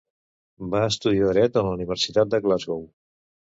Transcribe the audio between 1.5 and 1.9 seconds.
a la